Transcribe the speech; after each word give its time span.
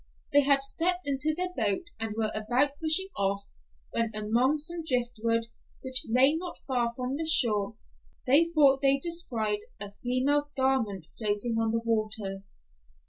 They 0.33 0.41
had 0.41 0.63
stepped 0.63 1.05
into 1.05 1.35
their 1.37 1.53
boat 1.55 1.91
and 1.99 2.15
were 2.17 2.31
about 2.33 2.79
pushing 2.81 3.09
off 3.15 3.43
when 3.91 4.09
among 4.15 4.57
some 4.57 4.83
driftwood 4.83 5.45
which 5.83 6.07
lay 6.09 6.33
not 6.33 6.57
far 6.65 6.89
from 6.89 7.17
the 7.17 7.27
shore, 7.27 7.75
they 8.25 8.45
thought 8.45 8.81
they 8.81 8.97
descried 8.97 9.59
a 9.79 9.91
female's 10.01 10.49
garment 10.57 11.05
floating 11.19 11.59
on 11.59 11.71
the 11.71 11.81
water. 11.85 12.41